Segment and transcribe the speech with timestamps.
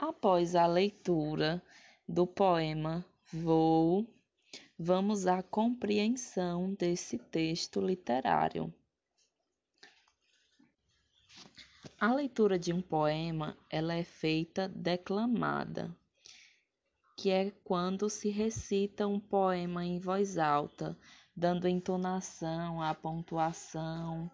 [0.00, 1.62] Após a leitura
[2.08, 4.06] do poema Voo,
[4.78, 8.72] vamos à compreensão desse texto literário.
[12.00, 15.94] A leitura de um poema, ela é feita declamada,
[17.14, 20.98] que é quando se recita um poema em voz alta,
[21.36, 24.30] dando entonação à pontuação,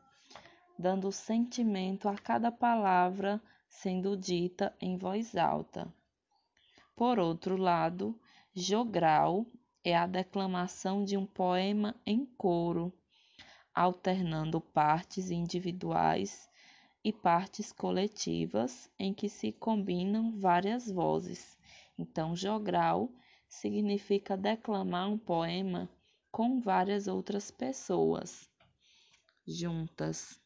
[0.79, 3.43] dando sentimento a cada palavra
[3.81, 5.93] sendo dita em voz alta.
[6.95, 8.19] Por outro lado,
[8.55, 9.47] jogral
[9.85, 12.91] é a declamação de um poema em coro,
[13.75, 16.49] alternando partes individuais
[17.05, 21.59] e partes coletivas em que se combinam várias vozes.
[21.99, 23.11] Então, jogral
[23.47, 25.89] significa declamar um poema
[26.33, 28.51] com várias outras pessoas
[29.47, 30.41] juntas.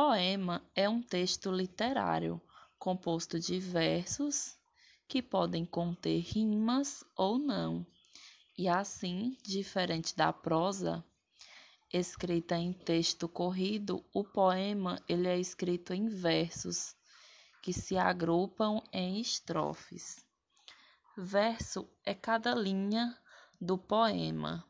[0.00, 2.40] Poema é um texto literário
[2.78, 4.56] composto de versos
[5.08, 7.84] que podem conter rimas ou não.
[8.56, 11.04] E assim, diferente da prosa,
[11.92, 16.94] escrita em texto corrido, o poema ele é escrito em versos
[17.60, 20.24] que se agrupam em estrofes.
[21.16, 23.18] Verso é cada linha
[23.60, 24.64] do poema.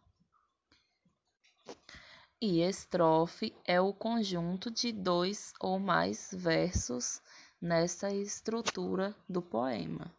[2.41, 7.21] E estrofe é o conjunto de dois ou mais versos
[7.61, 10.15] nessa estrutura do poema.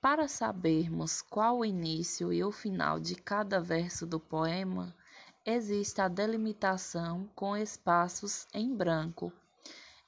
[0.00, 4.96] Para sabermos qual o início e o final de cada verso do poema,
[5.44, 9.30] existe a delimitação com espaços em branco.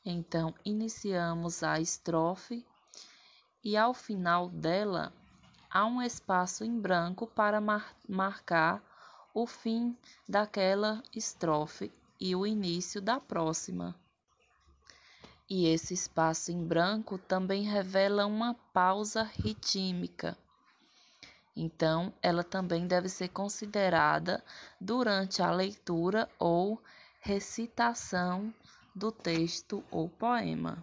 [0.02, 2.64] Então, iniciamos a estrofe
[3.62, 5.12] e ao final dela
[5.70, 8.82] há um espaço em branco para mar marcar
[9.32, 9.96] o fim
[10.28, 13.94] daquela estrofe e o início da próxima.
[15.48, 20.36] E esse espaço em branco também revela uma pausa ritmica.
[21.56, 24.42] Então, ela também deve ser considerada
[24.80, 26.80] durante a leitura ou
[27.20, 28.52] recitação
[28.94, 30.82] do texto ou poema.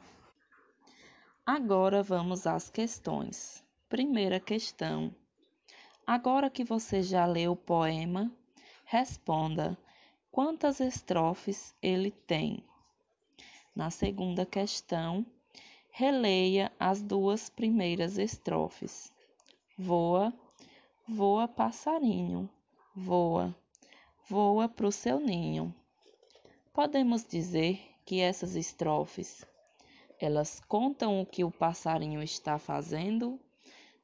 [1.46, 3.67] Agora vamos às questões.
[3.90, 5.16] Primeira questão.
[6.06, 8.30] Agora que você já leu o poema,
[8.84, 9.78] responda
[10.30, 12.66] quantas estrofes ele tem.
[13.74, 15.26] Na segunda questão,
[15.90, 19.10] releia as duas primeiras estrofes.
[19.78, 20.34] Voa,
[21.08, 22.50] voa passarinho,
[22.94, 23.56] voa,
[24.28, 25.74] voa para o seu ninho.
[26.74, 29.46] Podemos dizer que essas estrofes,
[30.20, 33.40] elas contam o que o passarinho está fazendo,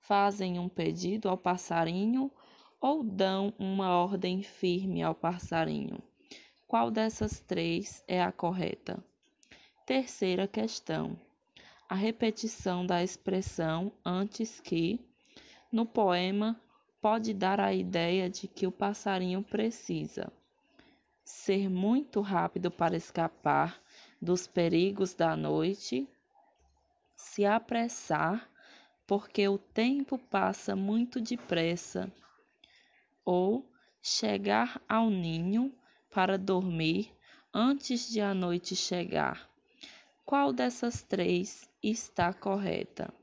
[0.04, 2.32] fazem um pedido ao passarinho
[2.80, 6.02] ou dão uma ordem firme ao passarinho.
[6.68, 9.04] Qual dessas três é a correta?
[9.86, 11.20] Terceira questão.
[11.88, 15.00] A repetição da expressão antes que,
[15.72, 16.60] no poema,
[17.02, 20.32] pode dar a ideia de que o passarinho precisa
[21.24, 23.82] ser muito rápido para escapar
[24.22, 26.08] dos perigos da noite,
[27.16, 28.50] se apressar
[29.06, 32.12] porque o tempo passa muito depressa,
[33.26, 33.70] ou
[34.02, 35.74] chegar ao ninho
[36.10, 37.12] para dormir
[37.54, 39.50] antes de a noite chegar.
[40.26, 43.14] Qual dessas três está correta?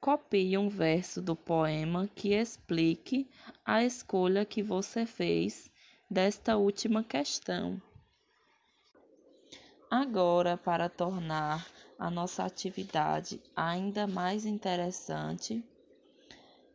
[0.00, 3.28] Copie um verso do poema que explique
[3.64, 5.70] a escolha que você fez
[6.10, 7.80] desta última questão.
[9.90, 11.66] Agora, para tornar
[11.98, 15.64] a nossa atividade ainda mais interessante,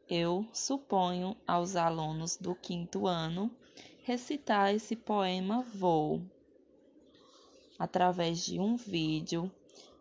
[0.09, 3.52] eu suponho aos alunos do quinto ano
[4.03, 6.22] recitar esse poema Voo
[7.80, 9.50] através de um vídeo,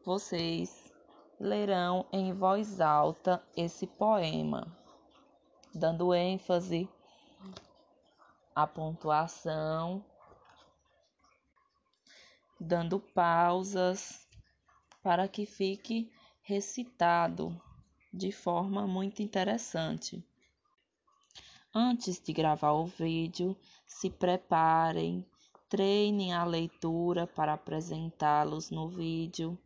[0.05, 0.93] vocês
[1.39, 4.67] lerão em voz alta esse poema,
[5.73, 6.89] dando ênfase
[8.53, 10.05] à pontuação,
[12.59, 14.28] dando pausas
[15.09, 16.13] para que fique
[16.43, 17.59] recitado
[18.13, 20.23] de forma muito interessante.
[21.75, 23.57] Antes de gravar o vídeo,
[23.87, 25.25] se preparem
[25.67, 29.59] Treinem a leitura para apresentá-los no vídeo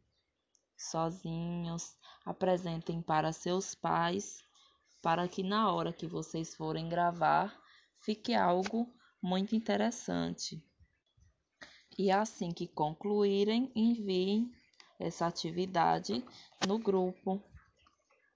[0.77, 1.97] sozinhos.
[2.25, 4.45] Apresentem para seus pais,
[5.03, 7.53] para que na hora que vocês forem gravar,
[7.99, 8.89] fique algo
[9.21, 10.65] muito interessante.
[11.99, 14.49] E assim que concluírem, enviem
[15.03, 16.25] essa atividade
[16.61, 17.43] no grupo.